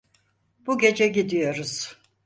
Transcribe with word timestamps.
Bu 0.67 0.77
gece 0.77 1.07
gidiyoruz. 1.07 1.97